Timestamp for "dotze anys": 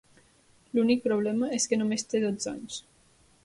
2.27-2.83